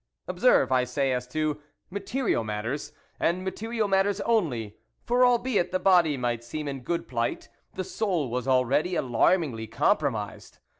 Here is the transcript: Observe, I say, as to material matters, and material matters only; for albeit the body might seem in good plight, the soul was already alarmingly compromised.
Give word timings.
Observe, 0.27 0.71
I 0.71 0.83
say, 0.83 1.11
as 1.11 1.27
to 1.27 1.61
material 1.91 2.43
matters, 2.43 2.91
and 3.19 3.43
material 3.43 3.87
matters 3.87 4.19
only; 4.21 4.75
for 5.03 5.23
albeit 5.23 5.71
the 5.71 5.77
body 5.79 6.17
might 6.17 6.43
seem 6.43 6.67
in 6.67 6.79
good 6.79 7.07
plight, 7.07 7.49
the 7.75 7.83
soul 7.83 8.31
was 8.31 8.47
already 8.47 8.95
alarmingly 8.95 9.67
compromised. 9.67 10.57